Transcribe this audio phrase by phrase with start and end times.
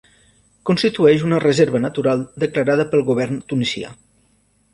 [0.69, 3.95] Constitueix una reserva natural declarada pel govern tunisià.